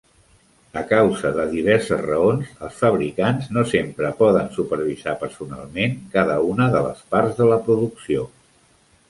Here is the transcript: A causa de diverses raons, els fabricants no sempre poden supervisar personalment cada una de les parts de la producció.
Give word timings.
A 0.79 0.81
causa 0.91 1.31
de 1.35 1.43
diverses 1.51 2.01
raons, 2.05 2.47
els 2.67 2.79
fabricants 2.85 3.51
no 3.57 3.65
sempre 3.73 4.11
poden 4.23 4.49
supervisar 4.57 5.15
personalment 5.27 5.95
cada 6.17 6.41
una 6.57 6.69
de 6.79 6.83
les 6.89 7.07
parts 7.15 7.39
de 7.43 7.53
la 7.55 7.63
producció. 7.71 8.27